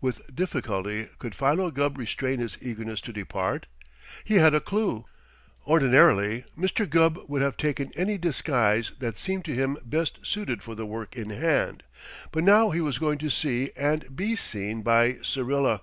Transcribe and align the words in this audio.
With 0.00 0.34
difficulty 0.34 1.06
could 1.20 1.36
Philo 1.36 1.70
Gubb 1.70 1.96
restrain 1.96 2.40
his 2.40 2.58
eagerness 2.60 3.00
to 3.02 3.12
depart. 3.12 3.66
He 4.24 4.34
had 4.34 4.54
a 4.56 4.60
clue! 4.60 5.04
Ordinarily 5.68 6.42
Mr. 6.58 6.84
Gubb 6.90 7.16
would 7.28 7.42
have 7.42 7.56
taken 7.56 7.92
any 7.94 8.18
disguise 8.18 8.90
that 8.98 9.18
seemed 9.20 9.44
to 9.44 9.54
him 9.54 9.78
best 9.84 10.18
suited 10.26 10.64
for 10.64 10.74
the 10.74 10.84
work 10.84 11.14
in 11.16 11.30
hand; 11.30 11.84
but 12.32 12.42
now 12.42 12.70
he 12.70 12.80
was 12.80 12.98
going 12.98 13.18
to 13.18 13.30
see 13.30 13.70
and 13.76 14.16
be 14.16 14.34
seen 14.34 14.82
by 14.82 15.18
Syrilla! 15.22 15.82